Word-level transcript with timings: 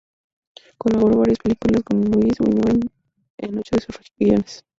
Colaboró 0.79 1.19
varias 1.19 1.37
películas 1.37 1.83
con 1.83 2.01
Luis 2.03 2.33
Buñuel 2.39 2.89
en 3.37 3.57
ocho 3.59 3.75
de 3.75 3.81
sus 3.83 3.97
guiones. 4.17 4.65